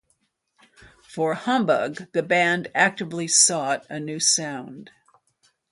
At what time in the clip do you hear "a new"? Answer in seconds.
3.87-4.19